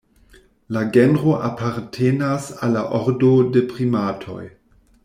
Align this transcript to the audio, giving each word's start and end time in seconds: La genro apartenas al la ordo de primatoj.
La 0.77 0.81
genro 0.95 1.35
apartenas 1.49 2.49
al 2.69 2.75
la 2.79 2.85
ordo 3.03 3.31
de 3.59 3.65
primatoj. 3.75 4.41